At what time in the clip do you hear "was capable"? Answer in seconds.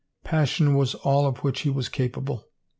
1.69-2.47